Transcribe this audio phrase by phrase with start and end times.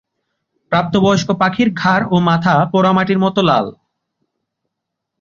[0.71, 3.65] প্রাপ্তবয়স্ক পাখির ঘাড় ও মাথা পোড়ামাটির মতো লাল।